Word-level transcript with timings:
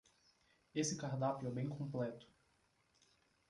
Esse 0.73 0.97
cardápio 0.97 1.47
é 1.47 1.51
bem 1.51 1.69
completo 1.69 2.27